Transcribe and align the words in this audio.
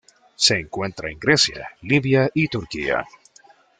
Se 0.35 0.57
encuentra 0.57 1.11
en 1.11 1.19
Grecia, 1.19 1.69
Libia 1.83 2.27
y 2.33 2.47
Turquía. 2.47 3.05